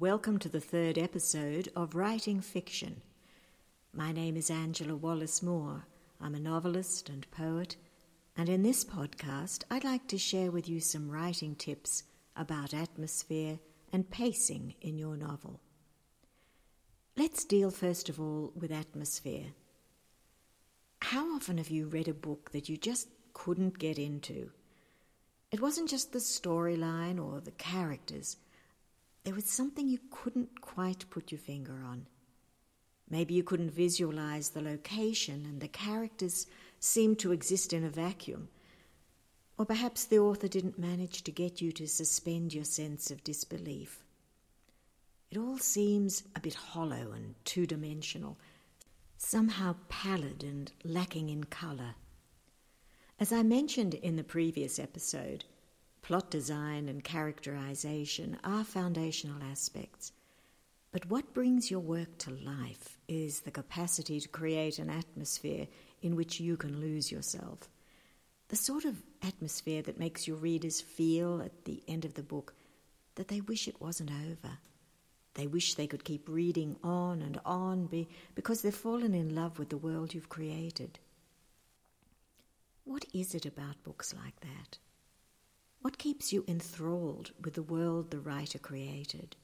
Welcome 0.00 0.38
to 0.38 0.48
the 0.48 0.62
third 0.62 0.96
episode 0.96 1.68
of 1.76 1.94
Writing 1.94 2.40
Fiction. 2.40 3.02
My 3.92 4.12
name 4.12 4.34
is 4.34 4.48
Angela 4.48 4.96
Wallace 4.96 5.42
Moore. 5.42 5.84
I'm 6.18 6.34
a 6.34 6.40
novelist 6.40 7.10
and 7.10 7.30
poet, 7.30 7.76
and 8.34 8.48
in 8.48 8.62
this 8.62 8.82
podcast, 8.82 9.64
I'd 9.70 9.84
like 9.84 10.08
to 10.08 10.16
share 10.16 10.50
with 10.50 10.70
you 10.70 10.80
some 10.80 11.10
writing 11.10 11.54
tips 11.54 12.04
about 12.34 12.72
atmosphere 12.72 13.58
and 13.92 14.10
pacing 14.10 14.72
in 14.80 14.96
your 14.96 15.18
novel. 15.18 15.60
Let's 17.14 17.44
deal 17.44 17.70
first 17.70 18.08
of 18.08 18.18
all 18.18 18.54
with 18.58 18.72
atmosphere. 18.72 19.48
How 21.02 21.36
often 21.36 21.58
have 21.58 21.68
you 21.68 21.88
read 21.88 22.08
a 22.08 22.14
book 22.14 22.52
that 22.52 22.70
you 22.70 22.78
just 22.78 23.08
couldn't 23.34 23.78
get 23.78 23.98
into? 23.98 24.50
It 25.52 25.60
wasn't 25.60 25.90
just 25.90 26.14
the 26.14 26.20
storyline 26.20 27.22
or 27.22 27.42
the 27.42 27.50
characters 27.50 28.38
there 29.30 29.36
was 29.36 29.44
something 29.44 29.88
you 29.88 30.00
couldn't 30.10 30.60
quite 30.60 31.08
put 31.08 31.30
your 31.30 31.38
finger 31.38 31.84
on. 31.86 32.04
Maybe 33.08 33.32
you 33.34 33.44
couldn't 33.44 33.70
visualize 33.70 34.48
the 34.48 34.60
location 34.60 35.46
and 35.48 35.60
the 35.60 35.68
characters 35.68 36.48
seemed 36.80 37.20
to 37.20 37.30
exist 37.30 37.72
in 37.72 37.84
a 37.84 37.90
vacuum. 37.90 38.48
Or 39.56 39.64
perhaps 39.64 40.04
the 40.04 40.18
author 40.18 40.48
didn't 40.48 40.80
manage 40.80 41.22
to 41.22 41.30
get 41.30 41.60
you 41.60 41.70
to 41.70 41.86
suspend 41.86 42.52
your 42.52 42.64
sense 42.64 43.12
of 43.12 43.22
disbelief. 43.22 44.02
It 45.30 45.38
all 45.38 45.58
seems 45.58 46.24
a 46.34 46.40
bit 46.40 46.54
hollow 46.54 47.12
and 47.12 47.36
two 47.44 47.66
dimensional, 47.66 48.36
somehow 49.16 49.76
pallid 49.88 50.42
and 50.42 50.72
lacking 50.82 51.28
in 51.28 51.44
colour. 51.44 51.94
As 53.20 53.32
I 53.32 53.44
mentioned 53.44 53.94
in 53.94 54.16
the 54.16 54.24
previous 54.24 54.80
episode, 54.80 55.44
Plot 56.10 56.28
design 56.28 56.88
and 56.88 57.04
characterization 57.04 58.36
are 58.42 58.64
foundational 58.64 59.40
aspects. 59.44 60.10
But 60.90 61.06
what 61.06 61.34
brings 61.34 61.70
your 61.70 61.78
work 61.78 62.18
to 62.18 62.32
life 62.32 62.98
is 63.06 63.42
the 63.42 63.52
capacity 63.52 64.18
to 64.18 64.28
create 64.28 64.80
an 64.80 64.90
atmosphere 64.90 65.68
in 66.02 66.16
which 66.16 66.40
you 66.40 66.56
can 66.56 66.80
lose 66.80 67.12
yourself. 67.12 67.70
The 68.48 68.56
sort 68.56 68.86
of 68.86 69.00
atmosphere 69.22 69.82
that 69.82 70.00
makes 70.00 70.26
your 70.26 70.36
readers 70.36 70.80
feel 70.80 71.42
at 71.42 71.64
the 71.64 71.80
end 71.86 72.04
of 72.04 72.14
the 72.14 72.24
book 72.24 72.54
that 73.14 73.28
they 73.28 73.40
wish 73.40 73.68
it 73.68 73.80
wasn't 73.80 74.10
over. 74.10 74.58
They 75.34 75.46
wish 75.46 75.74
they 75.74 75.86
could 75.86 76.02
keep 76.02 76.28
reading 76.28 76.74
on 76.82 77.22
and 77.22 77.38
on 77.44 77.86
be, 77.86 78.08
because 78.34 78.62
they've 78.62 78.74
fallen 78.74 79.14
in 79.14 79.36
love 79.36 79.60
with 79.60 79.68
the 79.68 79.76
world 79.76 80.12
you've 80.12 80.28
created. 80.28 80.98
What 82.82 83.04
is 83.14 83.32
it 83.32 83.46
about 83.46 83.84
books 83.84 84.12
like 84.12 84.40
that? 84.40 84.78
What 85.82 85.96
keeps 85.96 86.30
you 86.30 86.44
enthralled 86.46 87.32
with 87.42 87.54
the 87.54 87.62
world 87.62 88.10
the 88.10 88.20
writer 88.20 88.58
created? 88.58 89.36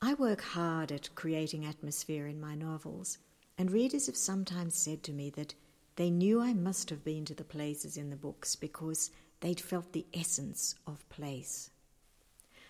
I 0.00 0.14
work 0.14 0.42
hard 0.42 0.92
at 0.92 1.14
creating 1.16 1.66
atmosphere 1.66 2.28
in 2.28 2.40
my 2.40 2.54
novels, 2.54 3.18
and 3.58 3.70
readers 3.70 4.06
have 4.06 4.16
sometimes 4.16 4.76
said 4.76 5.02
to 5.04 5.12
me 5.12 5.30
that 5.30 5.54
they 5.96 6.08
knew 6.08 6.40
I 6.40 6.54
must 6.54 6.88
have 6.90 7.02
been 7.02 7.24
to 7.26 7.34
the 7.34 7.42
places 7.42 7.96
in 7.96 8.10
the 8.10 8.16
books 8.16 8.54
because 8.54 9.10
they'd 9.40 9.60
felt 9.60 9.92
the 9.92 10.06
essence 10.14 10.76
of 10.86 11.08
place. 11.08 11.70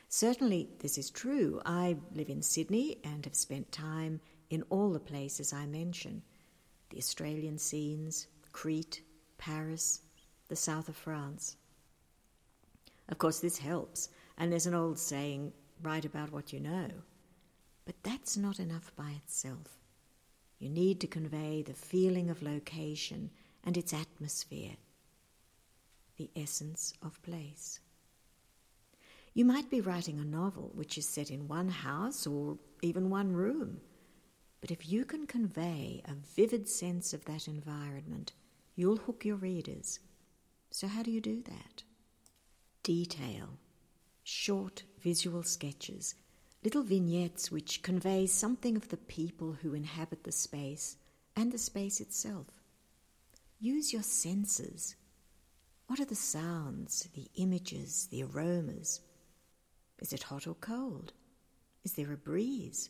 Certainly, 0.09 0.71
this 0.81 0.97
is 0.97 1.11
true. 1.11 1.61
I 1.67 1.97
live 2.15 2.31
in 2.31 2.41
Sydney 2.41 2.99
and 3.05 3.27
have 3.27 3.35
spent 3.35 3.73
time 3.73 4.21
in 4.49 4.63
all 4.71 4.91
the 4.91 5.01
places 5.01 5.53
I 5.53 5.67
mention 5.67 6.23
the 6.89 6.99
Australian 6.99 7.59
scenes, 7.59 8.27
Crete, 8.53 9.03
Paris, 9.39 10.01
the 10.53 10.57
south 10.57 10.87
of 10.91 10.97
France. 10.97 11.57
Of 13.09 13.17
course, 13.17 13.41
this 13.41 13.57
helps, 13.57 14.11
and 14.37 14.53
there's 14.53 14.67
an 14.67 14.75
old 14.75 14.99
saying 14.99 15.55
write 15.83 16.05
about 16.05 16.31
what 16.31 16.53
you 16.53 16.61
know. 16.61 16.89
But 17.87 17.95
that's 18.03 18.37
not 18.37 18.61
enough 18.61 18.93
by 18.95 19.13
itself. 19.13 19.79
You 20.59 20.69
need 20.69 21.01
to 21.01 21.07
convey 21.07 21.63
the 21.63 21.73
feeling 21.73 22.29
of 22.29 22.43
location 22.43 23.31
and 23.65 23.79
its 23.79 23.95
atmosphere, 23.95 24.77
the 26.19 26.29
essence 26.37 26.93
of 27.03 27.23
place. 27.23 27.81
You 29.33 29.47
might 29.47 29.71
be 29.71 29.81
writing 29.81 30.21
a 30.21 30.25
novel 30.27 30.71
which 30.75 30.99
is 30.99 31.09
set 31.09 31.31
in 31.31 31.49
one 31.49 31.71
house 31.71 32.27
or 32.27 32.59
even 32.83 33.09
one 33.09 33.33
room, 33.33 33.81
but 34.61 34.71
if 34.71 34.87
you 34.87 35.07
can 35.07 35.27
convey 35.27 36.03
a 36.05 36.13
vivid 36.37 36.69
sense 36.69 37.15
of 37.15 37.25
that 37.25 37.49
environment, 37.49 38.35
you'll 38.77 38.99
hook 38.99 39.25
your 39.25 39.37
readers 39.37 39.99
so, 40.73 40.89
how 40.89 41.03
do 41.03 41.11
you 41.11 41.21
do 41.21 41.43
that? 41.43 41.83
Detail, 42.83 43.59
short 44.25 44.85
visual 45.01 45.43
sketches, 45.43 46.15
little 46.65 46.83
vignettes 46.83 47.51
which 47.51 47.83
convey 47.83 48.27
something 48.27 48.75
of 48.75 48.89
the 48.89 48.97
people 48.97 49.53
who 49.61 49.75
inhabit 49.75 50.25
the 50.25 50.33
space 50.33 50.97
and 51.37 51.53
the 51.53 51.59
space 51.59 52.01
itself. 52.01 52.47
Use 53.61 53.93
your 53.93 54.03
senses. 54.03 54.97
What 55.89 56.01
are 56.01 56.07
the 56.07 56.15
sounds, 56.15 57.07
the 57.15 57.29
images, 57.37 58.09
the 58.11 58.23
aromas? 58.23 59.01
Is 59.99 60.15
it 60.15 60.23
hot 60.25 60.47
or 60.47 60.55
cold? 60.55 61.13
Is 61.85 61.93
there 61.93 62.13
a 62.13 62.17
breeze? 62.17 62.89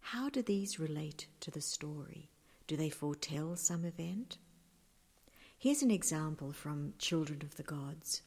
How 0.00 0.28
do 0.28 0.42
these 0.42 0.80
relate 0.80 1.26
to 1.40 1.52
the 1.52 1.60
story? 1.60 2.28
Do 2.66 2.76
they 2.76 2.90
foretell 2.90 3.54
some 3.54 3.84
event? 3.84 4.38
Here's 5.62 5.82
an 5.82 5.92
example 5.92 6.50
from 6.50 6.94
Children 6.98 7.42
of 7.42 7.54
the 7.54 7.62
Gods. 7.62 8.22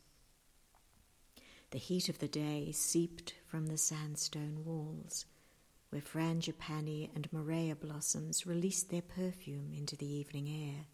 The 1.71 1.77
heat 1.77 2.07
of 2.07 2.19
the 2.19 2.29
day 2.29 2.71
seeped 2.71 3.33
from 3.45 3.67
the 3.67 3.77
sandstone 3.77 4.63
walls, 4.63 5.25
where 5.89 6.01
frangipani 6.01 7.09
and 7.13 7.27
morea 7.33 7.75
blossoms 7.75 8.47
released 8.47 8.89
their 8.89 9.01
perfume 9.01 9.73
into 9.73 9.97
the 9.97 10.09
evening 10.09 10.47
air. 10.47 10.85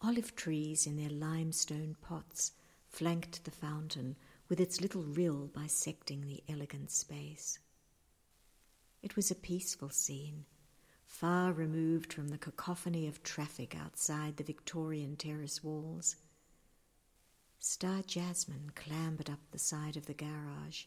Olive 0.00 0.34
trees 0.34 0.86
in 0.86 0.96
their 0.96 1.10
limestone 1.10 1.94
pots 2.00 2.52
flanked 2.86 3.44
the 3.44 3.50
fountain 3.50 4.16
with 4.48 4.58
its 4.58 4.80
little 4.80 5.02
rill 5.02 5.50
bisecting 5.52 6.22
the 6.22 6.42
elegant 6.48 6.90
space. 6.90 7.58
It 9.02 9.14
was 9.14 9.30
a 9.30 9.34
peaceful 9.34 9.90
scene 9.90 10.46
far 11.18 11.52
removed 11.52 12.12
from 12.12 12.28
the 12.28 12.38
cacophony 12.38 13.08
of 13.08 13.24
traffic 13.24 13.74
outside 13.74 14.36
the 14.36 14.44
Victorian 14.44 15.16
terrace 15.16 15.64
walls. 15.64 16.14
Star 17.58 18.02
Jasmine 18.06 18.70
clambered 18.76 19.28
up 19.28 19.40
the 19.50 19.58
side 19.58 19.96
of 19.96 20.06
the 20.06 20.14
garage 20.14 20.84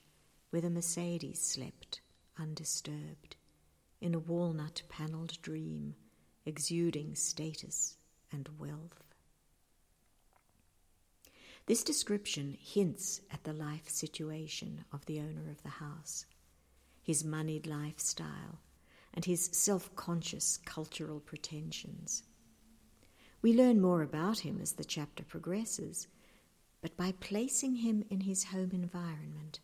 where 0.50 0.62
the 0.62 0.70
Mercedes 0.70 1.42
slept, 1.42 2.00
undisturbed, 2.40 3.36
in 4.00 4.16
a 4.16 4.20
walnut 4.20 4.84
panelled 4.88 5.38
dream, 5.42 5.96
exuding 6.46 7.14
status 7.14 7.98
and 8.32 8.48
wealth. 8.58 9.04
This 11.66 11.84
description 11.84 12.56
hints 12.58 13.20
at 13.34 13.44
the 13.44 13.52
life 13.52 13.90
situation 13.90 14.86
of 14.94 15.06
the 15.08 15.20
owner 15.20 15.52
of 15.52 15.62
the 15.64 15.70
house, 15.70 16.26
his 17.04 17.26
moneyed 17.26 17.68
lifestyle 17.68 18.62
and 19.14 19.26
his 19.26 19.50
self 19.52 19.94
conscious 19.96 20.60
cultural 20.66 21.20
pretensions. 21.20 22.24
We 23.42 23.54
learn 23.54 23.82
more 23.82 24.02
about 24.02 24.40
him 24.40 24.60
as 24.62 24.74
the 24.74 24.86
chapter 24.86 25.24
progresses, 25.24 26.08
but 26.82 26.96
by 26.96 27.14
placing 27.20 27.78
him 27.78 28.04
in 28.10 28.22
his 28.22 28.46
home 28.46 28.72
environment, 28.72 29.60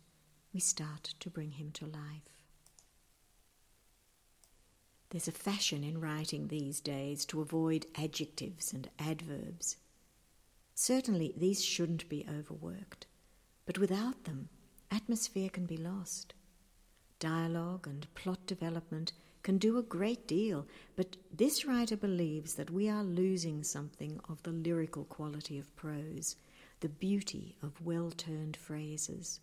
we 0.52 0.60
start 0.60 1.14
to 1.20 1.30
bring 1.30 1.52
him 1.52 1.70
to 1.72 1.86
life. 1.86 2.38
There's 5.10 5.28
a 5.28 5.32
fashion 5.32 5.84
in 5.84 6.00
writing 6.00 6.48
these 6.48 6.80
days 6.80 7.24
to 7.26 7.40
avoid 7.40 7.86
adjectives 7.94 8.72
and 8.72 8.90
adverbs. 8.98 9.76
Certainly, 10.74 11.34
these 11.36 11.64
shouldn't 11.64 12.08
be 12.08 12.26
overworked, 12.28 13.06
but 13.64 13.78
without 13.78 14.24
them, 14.24 14.48
atmosphere 14.90 15.48
can 15.48 15.66
be 15.66 15.76
lost. 15.76 16.34
Dialogue 17.18 17.86
and 17.86 18.12
plot 18.14 18.46
development 18.46 19.12
can 19.48 19.56
do 19.56 19.78
a 19.78 19.82
great 19.82 20.28
deal, 20.28 20.66
but 20.94 21.16
this 21.34 21.64
writer 21.64 21.96
believes 21.96 22.56
that 22.56 22.70
we 22.70 22.86
are 22.86 23.02
losing 23.02 23.64
something 23.64 24.20
of 24.28 24.42
the 24.42 24.50
lyrical 24.50 25.04
quality 25.04 25.58
of 25.58 25.74
prose, 25.74 26.36
the 26.80 26.88
beauty 26.90 27.56
of 27.62 27.80
well 27.80 28.10
turned 28.10 28.58
phrases, 28.58 29.40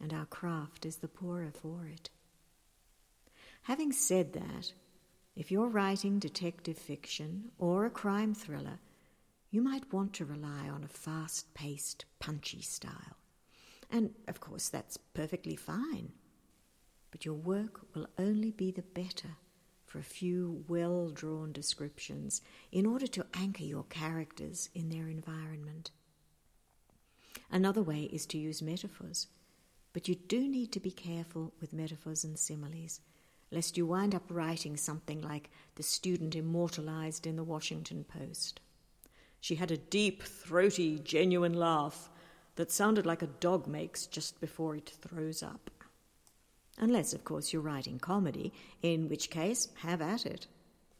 and 0.00 0.12
our 0.12 0.26
craft 0.26 0.86
is 0.86 0.98
the 0.98 1.08
poorer 1.08 1.50
for 1.52 1.84
it. 1.92 2.10
Having 3.62 3.90
said 3.90 4.34
that, 4.34 4.72
if 5.34 5.50
you're 5.50 5.66
writing 5.66 6.20
detective 6.20 6.78
fiction 6.78 7.50
or 7.58 7.86
a 7.86 7.90
crime 7.90 8.34
thriller, 8.34 8.78
you 9.50 9.60
might 9.60 9.92
want 9.92 10.12
to 10.12 10.24
rely 10.24 10.68
on 10.68 10.84
a 10.84 10.96
fast 10.96 11.52
paced, 11.54 12.04
punchy 12.20 12.62
style. 12.62 13.16
And 13.90 14.14
of 14.28 14.38
course, 14.38 14.68
that's 14.68 14.96
perfectly 14.96 15.56
fine 15.56 16.12
but 17.14 17.24
your 17.24 17.36
work 17.36 17.82
will 17.94 18.08
only 18.18 18.50
be 18.50 18.72
the 18.72 18.82
better 18.82 19.36
for 19.86 20.00
a 20.00 20.02
few 20.02 20.64
well 20.66 21.10
drawn 21.10 21.52
descriptions 21.52 22.42
in 22.72 22.84
order 22.84 23.06
to 23.06 23.24
anchor 23.34 23.62
your 23.62 23.84
characters 23.84 24.68
in 24.74 24.88
their 24.88 25.06
environment. 25.06 25.92
Another 27.52 27.84
way 27.84 28.10
is 28.12 28.26
to 28.26 28.36
use 28.36 28.60
metaphors. 28.60 29.28
But 29.92 30.08
you 30.08 30.16
do 30.16 30.48
need 30.48 30.72
to 30.72 30.80
be 30.80 30.90
careful 30.90 31.52
with 31.60 31.72
metaphors 31.72 32.24
and 32.24 32.36
similes, 32.36 32.98
lest 33.52 33.76
you 33.76 33.86
wind 33.86 34.12
up 34.12 34.24
writing 34.28 34.76
something 34.76 35.22
like 35.22 35.50
the 35.76 35.84
student 35.84 36.34
immortalized 36.34 37.28
in 37.28 37.36
the 37.36 37.44
Washington 37.44 38.02
Post. 38.02 38.60
She 39.40 39.54
had 39.54 39.70
a 39.70 39.76
deep, 39.76 40.24
throaty, 40.24 40.98
genuine 40.98 41.54
laugh 41.54 42.10
that 42.56 42.72
sounded 42.72 43.06
like 43.06 43.22
a 43.22 43.28
dog 43.28 43.68
makes 43.68 44.04
just 44.04 44.40
before 44.40 44.74
it 44.74 44.90
throws 45.00 45.44
up. 45.44 45.70
Unless, 46.78 47.12
of 47.12 47.24
course, 47.24 47.52
you're 47.52 47.62
writing 47.62 47.98
comedy, 47.98 48.52
in 48.82 49.08
which 49.08 49.30
case, 49.30 49.68
have 49.76 50.02
at 50.02 50.26
it. 50.26 50.46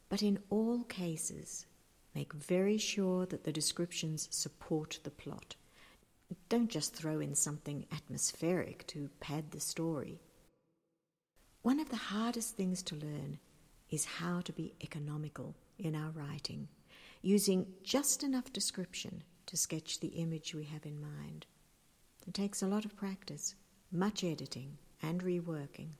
But 0.09 0.23
in 0.23 0.38
all 0.50 0.85
cases, 0.85 1.67
make 2.15 2.32
very 2.32 2.79
sure 2.79 3.26
that 3.26 3.44
the 3.44 3.53
descriptions 3.53 4.29
support 4.31 5.00
the 5.03 5.11
plot. 5.11 5.56
Don't 6.49 6.71
just 6.71 6.94
throw 6.94 7.21
in 7.21 7.35
something 7.35 7.87
atmospheric 7.93 8.87
to 8.88 9.11
pad 9.21 9.50
the 9.50 9.61
story. 9.61 10.21
One 11.62 11.81
of 11.81 11.88
the 11.88 11.97
hardest 11.97 12.56
things 12.56 12.82
to 12.85 12.97
learn 12.97 13.38
is 13.91 14.05
how 14.05 14.41
to 14.43 14.53
be 14.53 14.75
economical 14.82 15.55
in 15.79 15.94
our 15.94 16.11
writing, 16.11 16.69
using 17.23 17.67
just 17.82 18.23
enough 18.23 18.53
description 18.53 19.23
to 19.47 19.56
sketch 19.56 20.00
the 20.00 20.09
image 20.09 20.55
we 20.55 20.65
have 20.65 20.87
in 20.87 21.00
mind. 21.00 21.47
It 22.26 22.35
takes 22.35 22.62
a 22.62 22.67
lot 22.67 22.85
of 22.85 22.97
practice, 22.97 23.55
much 23.91 24.25
editing, 24.25 24.79
and 25.09 25.23
reworking. 25.23 25.91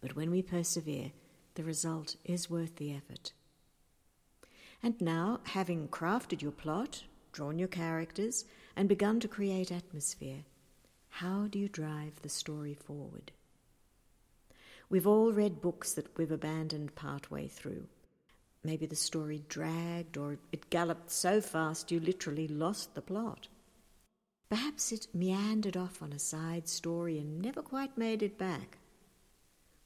But 0.00 0.14
when 0.14 0.30
we 0.30 0.42
persevere, 0.42 1.12
the 1.54 1.64
result 1.64 2.16
is 2.24 2.50
worth 2.50 2.76
the 2.76 2.92
effort. 2.92 3.32
And 4.82 5.00
now, 5.00 5.40
having 5.44 5.88
crafted 5.88 6.42
your 6.42 6.52
plot, 6.52 7.04
drawn 7.32 7.58
your 7.58 7.68
characters, 7.68 8.44
and 8.76 8.88
begun 8.88 9.20
to 9.20 9.28
create 9.28 9.72
atmosphere, 9.72 10.44
how 11.08 11.46
do 11.46 11.58
you 11.58 11.68
drive 11.68 12.20
the 12.20 12.28
story 12.28 12.74
forward? 12.74 13.32
We've 14.90 15.06
all 15.06 15.32
read 15.32 15.62
books 15.62 15.94
that 15.94 16.16
we've 16.18 16.30
abandoned 16.30 16.94
partway 16.94 17.48
through. 17.48 17.86
Maybe 18.62 18.86
the 18.86 18.96
story 18.96 19.42
dragged 19.48 20.16
or 20.16 20.38
it 20.52 20.70
galloped 20.70 21.10
so 21.10 21.40
fast 21.40 21.90
you 21.90 22.00
literally 22.00 22.48
lost 22.48 22.94
the 22.94 23.00
plot. 23.00 23.48
Perhaps 24.48 24.92
it 24.92 25.08
meandered 25.12 25.76
off 25.76 26.02
on 26.02 26.12
a 26.12 26.18
side 26.18 26.68
story 26.68 27.18
and 27.18 27.40
never 27.40 27.62
quite 27.62 27.98
made 27.98 28.22
it 28.22 28.38
back. 28.38 28.78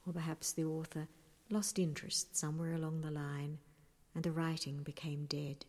Or 0.05 0.13
perhaps 0.13 0.51
the 0.51 0.65
author 0.65 1.07
lost 1.49 1.79
interest 1.79 2.35
somewhere 2.35 2.73
along 2.73 3.01
the 3.01 3.11
line 3.11 3.57
and 4.13 4.23
the 4.23 4.31
writing 4.31 4.83
became 4.83 5.25
dead. 5.25 5.65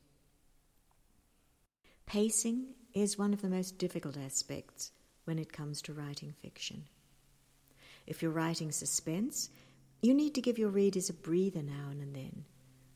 Pacing 2.06 2.74
is 2.92 3.16
one 3.16 3.32
of 3.32 3.40
the 3.40 3.48
most 3.48 3.78
difficult 3.78 4.18
aspects 4.18 4.90
when 5.24 5.38
it 5.38 5.52
comes 5.52 5.80
to 5.82 5.94
writing 5.94 6.34
fiction. 6.42 6.84
If 8.06 8.20
you're 8.20 8.30
writing 8.30 8.72
suspense, 8.72 9.48
you 10.02 10.12
need 10.12 10.34
to 10.34 10.42
give 10.42 10.58
your 10.58 10.68
readers 10.68 11.08
a 11.08 11.14
breather 11.14 11.62
now 11.62 11.88
and 11.90 12.14
then, 12.14 12.44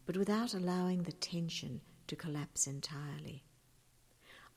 but 0.04 0.16
without 0.16 0.52
allowing 0.52 1.04
the 1.04 1.12
tension 1.12 1.80
to 2.08 2.16
collapse 2.16 2.66
entirely. 2.66 3.45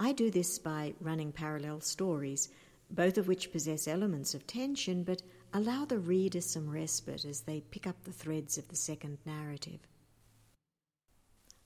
I 0.01 0.13
do 0.13 0.31
this 0.31 0.57
by 0.59 0.93
running 1.01 1.33
parallel 1.33 1.81
stories, 1.81 2.47
both 2.89 3.17
of 3.17 3.27
which 3.27 3.51
possess 3.51 3.85
elements 3.85 4.33
of 4.33 4.47
tension 4.47 5.03
but 5.03 5.21
allow 5.53 5.83
the 5.83 5.99
reader 5.99 6.39
some 6.39 6.69
respite 6.69 7.25
as 7.25 7.41
they 7.41 7.59
pick 7.59 7.85
up 7.85 8.03
the 8.03 8.13
threads 8.13 8.57
of 8.57 8.69
the 8.69 8.77
second 8.77 9.17
narrative. 9.25 9.81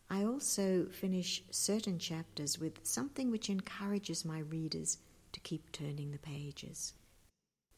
I 0.09 0.23
also 0.23 0.87
finish 0.87 1.43
certain 1.51 1.99
chapters 1.99 2.59
with 2.59 2.79
something 2.83 3.29
which 3.29 3.49
encourages 3.49 4.25
my 4.25 4.39
readers 4.39 4.97
to 5.31 5.39
keep 5.39 5.71
turning 5.71 6.11
the 6.11 6.17
pages. 6.17 6.93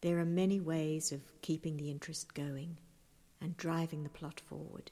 There 0.01 0.19
are 0.19 0.25
many 0.25 0.59
ways 0.61 1.11
of 1.11 1.41
keeping 1.41 1.75
the 1.75 1.91
interest 1.91 2.33
going 2.33 2.77
and 3.41 3.57
driving 3.57 4.03
the 4.03 4.09
plot 4.09 4.39
forward. 4.39 4.91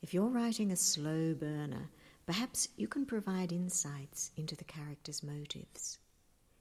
If 0.00 0.14
you're 0.14 0.28
writing 0.28 0.70
a 0.70 0.76
slow 0.76 1.34
burner, 1.34 1.90
Perhaps 2.28 2.68
you 2.76 2.86
can 2.86 3.06
provide 3.06 3.52
insights 3.52 4.32
into 4.36 4.54
the 4.54 4.64
character's 4.64 5.22
motives, 5.22 5.96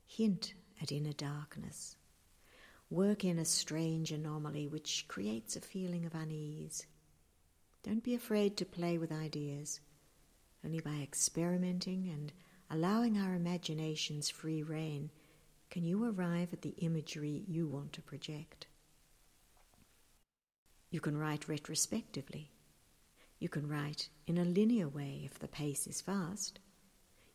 hint 0.05 0.53
at 0.81 0.93
inner 0.93 1.11
darkness, 1.11 1.97
work 2.89 3.25
in 3.25 3.37
a 3.37 3.43
strange 3.43 4.13
anomaly 4.13 4.65
which 4.65 5.03
creates 5.09 5.57
a 5.57 5.59
feeling 5.59 6.05
of 6.05 6.15
unease. 6.15 6.85
Don't 7.83 8.01
be 8.01 8.15
afraid 8.15 8.55
to 8.55 8.65
play 8.65 8.97
with 8.97 9.11
ideas. 9.11 9.81
Only 10.63 10.79
by 10.79 11.01
experimenting 11.03 12.07
and 12.07 12.31
allowing 12.69 13.17
our 13.17 13.35
imaginations 13.35 14.29
free 14.29 14.63
rein 14.63 15.09
can 15.69 15.83
you 15.83 16.01
arrive 16.05 16.53
at 16.53 16.61
the 16.61 16.75
imagery 16.77 17.43
you 17.45 17.67
want 17.67 17.91
to 17.91 18.01
project. 18.01 18.67
You 20.91 21.01
can 21.01 21.17
write 21.17 21.49
retrospectively 21.49 22.51
you 23.39 23.49
can 23.49 23.67
write 23.67 24.09
in 24.25 24.37
a 24.37 24.45
linear 24.45 24.87
way 24.87 25.21
if 25.23 25.39
the 25.39 25.47
pace 25.47 25.87
is 25.87 26.01
fast. 26.01 26.59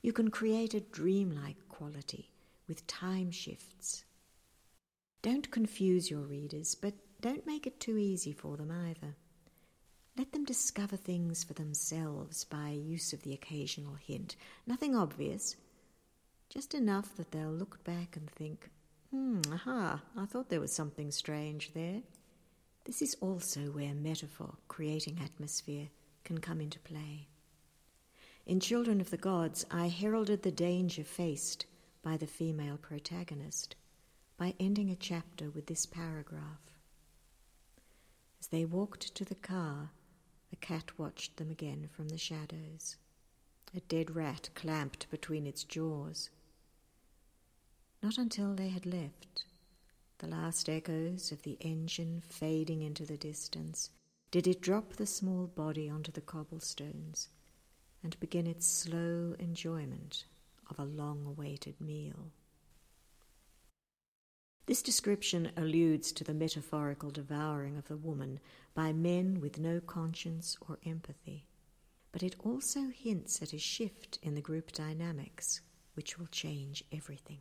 You 0.03 0.13
can 0.13 0.31
create 0.31 0.75
a 0.75 0.81
dreamlike 0.81 1.69
quality 1.69 2.31
with 2.67 2.87
time 2.87 3.31
shifts. 3.31 4.05
Don't 5.23 5.51
confuse 5.51 6.11
your 6.11 6.23
readers, 6.23 6.75
but 6.75 6.95
don't 7.21 7.47
make 7.47 7.67
it 7.67 7.79
too 7.79 7.97
easy 7.97 8.33
for 8.33 8.57
them 8.57 8.73
either. 8.73 9.15
Let 10.19 10.33
them 10.33 10.45
discover 10.45 10.97
things 10.97 11.45
for 11.45 11.55
themselves 11.55 12.45
by 12.45 12.71
use 12.71 13.13
of 13.13 13.23
the 13.23 13.33
occasional 13.33 13.95
hint. 13.95 14.37
Nothing 14.67 14.95
obvious, 14.97 15.57
just 16.51 16.75
enough 16.75 17.17
that 17.17 17.31
they'll 17.31 17.51
look 17.51 17.83
back 17.85 18.17
and 18.17 18.29
think, 18.29 18.69
hmm, 19.11 19.41
aha, 19.51 20.03
I 20.17 20.27
thought 20.27 20.51
there 20.51 20.61
was 20.61 20.73
something 20.73 21.11
strange 21.13 21.73
there. 21.73 22.03
This 22.85 23.01
is 23.01 23.17
also 23.21 23.71
where 23.71 23.95
metaphor, 23.95 24.55
creating 24.67 25.21
atmosphere, 25.23 25.89
can 26.25 26.39
come 26.39 26.61
into 26.61 26.81
play. 26.81 27.29
In 28.45 28.59
Children 28.59 29.01
of 29.01 29.11
the 29.11 29.17
Gods, 29.17 29.65
I 29.71 29.87
heralded 29.87 30.43
the 30.43 30.51
danger 30.51 31.05
faced 31.05 31.67
by 32.03 32.17
the 32.17 32.27
female 32.27 32.77
protagonist 32.77 33.77
by 34.37 34.55
ending 34.59 34.91
a 34.91 34.97
chapter 34.97 35.49
with 35.49 35.67
this 35.67 35.87
paragraph. 35.87 36.73
As 38.41 38.49
they 38.49 38.65
walked 38.65 39.15
to 39.15 39.25
the 39.25 39.37
car, 39.37 39.91
the 40.51 40.57
cat 40.57 40.99
watched 40.99 41.37
them 41.37 41.51
again 41.51 41.89
from 41.93 42.09
the 42.09 42.19
shadows. 42.19 42.97
A 43.77 43.81
dead 43.81 44.17
rat 44.17 44.51
clamped 44.57 45.09
between 45.09 45.47
its 45.47 45.63
jaws. 45.63 46.31
Not 48.03 48.19
until 48.19 48.55
they 48.55 48.69
had 48.71 48.85
left 48.85 49.45
the 50.23 50.29
last 50.29 50.69
echoes 50.69 51.33
of 51.33 51.43
the 51.43 51.59
engine 51.61 52.23
fading 52.25 52.81
into 52.81 53.05
the 53.05 53.17
distance, 53.17 53.91
did 54.31 54.47
it 54.47 54.61
drop 54.61 54.93
the 54.93 55.05
small 55.05 55.49
body 55.49 55.91
onto 55.91 56.13
the 56.13 56.21
cobblestones 56.21 57.29
and 58.05 58.19
begin 58.21 58.47
its 58.47 58.65
slow 58.65 59.35
enjoyment 59.41 60.25
of 60.71 60.79
a 60.79 60.85
long 60.85 61.27
awaited 61.27 61.81
meal. 61.81 62.31
This 64.67 64.81
description 64.81 65.51
alludes 65.57 66.13
to 66.13 66.23
the 66.23 66.35
metaphorical 66.35 67.11
devouring 67.11 67.77
of 67.77 67.89
the 67.89 67.97
woman 67.97 68.39
by 68.75 68.93
men 68.93 69.41
with 69.41 69.59
no 69.59 69.81
conscience 69.81 70.57
or 70.69 70.79
empathy, 70.87 71.47
but 72.13 72.23
it 72.23 72.37
also 72.39 72.91
hints 72.95 73.43
at 73.43 73.53
a 73.53 73.59
shift 73.59 74.21
in 74.23 74.37
the 74.37 74.41
group 74.41 74.71
dynamics 74.71 75.63
which 75.95 76.17
will 76.17 76.29
change 76.29 76.85
everything. 76.93 77.41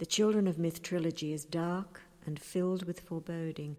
The 0.00 0.06
Children 0.06 0.46
of 0.46 0.58
Myth 0.58 0.80
trilogy 0.80 1.34
is 1.34 1.44
dark 1.44 2.00
and 2.24 2.40
filled 2.40 2.84
with 2.86 3.00
foreboding, 3.00 3.76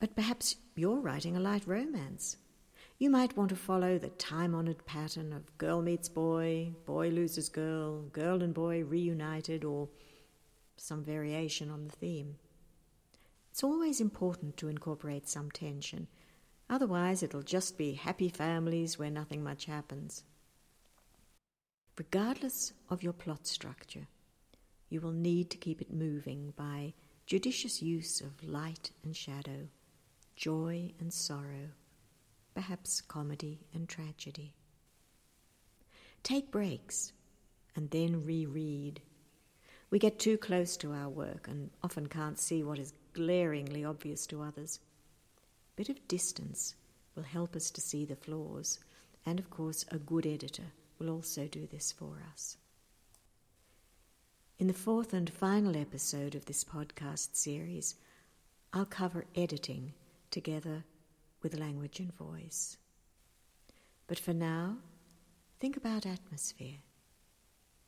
but 0.00 0.16
perhaps 0.16 0.56
you're 0.74 0.98
writing 0.98 1.36
a 1.36 1.40
light 1.40 1.66
romance. 1.66 2.38
You 2.98 3.10
might 3.10 3.36
want 3.36 3.50
to 3.50 3.54
follow 3.56 3.98
the 3.98 4.08
time 4.08 4.54
honored 4.54 4.86
pattern 4.86 5.34
of 5.34 5.58
girl 5.58 5.82
meets 5.82 6.08
boy, 6.08 6.72
boy 6.86 7.10
loses 7.10 7.50
girl, 7.50 8.00
girl 8.14 8.42
and 8.42 8.54
boy 8.54 8.82
reunited, 8.82 9.62
or 9.62 9.90
some 10.78 11.04
variation 11.04 11.70
on 11.70 11.84
the 11.84 11.94
theme. 11.94 12.36
It's 13.50 13.62
always 13.62 14.00
important 14.00 14.56
to 14.56 14.68
incorporate 14.68 15.28
some 15.28 15.50
tension, 15.50 16.06
otherwise, 16.70 17.22
it'll 17.22 17.42
just 17.42 17.76
be 17.76 17.92
happy 17.92 18.30
families 18.30 18.98
where 18.98 19.10
nothing 19.10 19.44
much 19.44 19.66
happens. 19.66 20.24
Regardless 21.98 22.72
of 22.88 23.02
your 23.02 23.12
plot 23.12 23.46
structure, 23.46 24.06
you 24.88 25.00
will 25.00 25.12
need 25.12 25.50
to 25.50 25.56
keep 25.56 25.80
it 25.80 25.92
moving 25.92 26.52
by 26.56 26.94
judicious 27.26 27.82
use 27.82 28.20
of 28.20 28.42
light 28.42 28.90
and 29.02 29.16
shadow, 29.16 29.68
joy 30.36 30.92
and 31.00 31.12
sorrow, 31.12 31.70
perhaps 32.54 33.00
comedy 33.00 33.60
and 33.74 33.88
tragedy. 33.88 34.54
Take 36.22 36.50
breaks 36.50 37.12
and 37.74 37.90
then 37.90 38.24
reread. 38.24 39.00
We 39.90 39.98
get 39.98 40.18
too 40.18 40.38
close 40.38 40.76
to 40.78 40.92
our 40.92 41.08
work 41.08 41.46
and 41.48 41.70
often 41.82 42.06
can't 42.08 42.38
see 42.38 42.62
what 42.62 42.78
is 42.78 42.92
glaringly 43.12 43.84
obvious 43.84 44.26
to 44.28 44.42
others. 44.42 44.80
A 45.38 45.76
bit 45.76 45.88
of 45.88 46.08
distance 46.08 46.74
will 47.14 47.22
help 47.22 47.56
us 47.56 47.70
to 47.70 47.80
see 47.80 48.04
the 48.04 48.16
flaws, 48.16 48.78
and 49.24 49.38
of 49.38 49.50
course, 49.50 49.84
a 49.90 49.98
good 49.98 50.26
editor 50.26 50.72
will 50.98 51.10
also 51.10 51.46
do 51.46 51.66
this 51.66 51.92
for 51.92 52.22
us. 52.32 52.56
In 54.58 54.68
the 54.68 54.72
fourth 54.72 55.12
and 55.12 55.28
final 55.28 55.76
episode 55.76 56.34
of 56.34 56.46
this 56.46 56.64
podcast 56.64 57.36
series, 57.36 57.94
I'll 58.72 58.86
cover 58.86 59.26
editing 59.34 59.92
together 60.30 60.84
with 61.42 61.58
language 61.58 62.00
and 62.00 62.10
voice. 62.16 62.78
But 64.06 64.18
for 64.18 64.32
now, 64.32 64.78
think 65.60 65.76
about 65.76 66.06
atmosphere. 66.06 66.78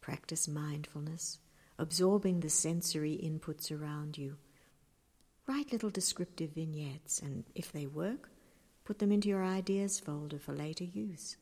Practice 0.03 0.47
mindfulness, 0.47 1.39
absorbing 1.79 2.41
the 2.41 2.51
sensory 2.51 3.17
inputs 3.17 3.73
around 3.73 4.19
you. 4.19 4.37
Write 5.47 5.73
little 5.73 5.89
descriptive 5.89 6.51
vignettes, 6.51 7.19
and 7.19 7.45
if 7.55 7.73
they 7.73 7.87
work, 7.87 8.29
put 8.85 8.99
them 8.99 9.11
into 9.11 9.31
your 9.31 9.43
ideas 9.43 9.99
folder 9.99 10.39
for 10.39 10.53
later 10.53 10.85
use. 10.85 11.39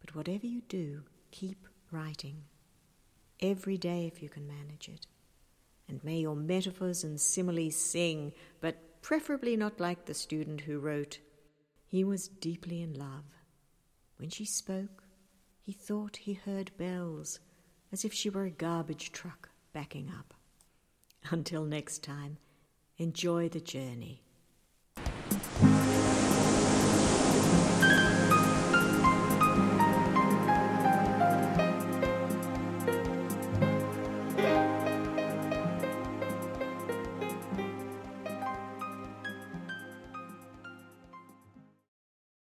But 0.00 0.14
whatever 0.14 0.46
you 0.46 0.60
do, 0.68 1.04
keep 1.30 1.66
writing. 1.90 2.42
Every 3.42 3.78
day 3.78 4.06
if 4.06 4.22
you 4.22 4.28
can 4.28 4.46
manage 4.46 4.88
it. 4.88 5.06
And 5.88 6.02
may 6.04 6.18
your 6.18 6.36
metaphors 6.36 7.02
and 7.02 7.20
similes 7.20 7.74
sing, 7.74 8.32
but 8.60 9.02
preferably 9.02 9.56
not 9.56 9.80
like 9.80 10.04
the 10.04 10.14
student 10.14 10.62
who 10.62 10.78
wrote, 10.78 11.18
He 11.86 12.04
was 12.04 12.28
deeply 12.28 12.82
in 12.82 12.94
love. 12.94 13.24
When 14.18 14.30
she 14.30 14.44
spoke, 14.44 15.04
he 15.60 15.72
thought 15.72 16.18
he 16.18 16.34
heard 16.34 16.76
bells, 16.76 17.40
as 17.90 18.04
if 18.04 18.12
she 18.12 18.30
were 18.30 18.44
a 18.44 18.50
garbage 18.50 19.12
truck 19.12 19.48
backing 19.72 20.10
up. 20.16 20.34
Until 21.30 21.64
next 21.64 22.02
time, 22.02 22.38
enjoy 22.98 23.48
the 23.48 23.60
journey. 23.60 24.22